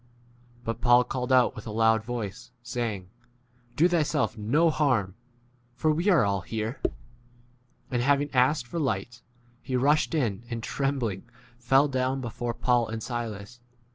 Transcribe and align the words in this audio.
But 0.63 0.81
Paul 0.81 1.03
called 1.03 1.31
out 1.31 1.55
with 1.55 1.67
a 1.67 1.71
loud 1.71 2.03
voice, 2.03 2.49
saying, 2.63 3.11
Do 3.75 3.87
thyself 3.87 4.35
no 4.35 4.71
harm, 4.71 5.13
for 5.75 5.91
we 5.91 6.05
29 6.05 6.17
are 6.19 6.25
all 6.25 6.41
here. 6.41 6.81
And 7.91 8.01
having 8.01 8.33
asked 8.33 8.65
for 8.65 8.79
lights, 8.79 9.21
he 9.61 9.75
rushed 9.75 10.15
in, 10.15 10.43
and, 10.49 10.63
trembling, 10.63 11.29
fell 11.59 11.87
down 11.87 12.19
before 12.19 12.55
Paul 12.55 12.85
30 12.85 12.93
and 12.93 13.03
Silas. 13.03 13.59